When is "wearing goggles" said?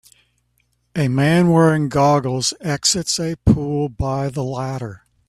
1.51-2.55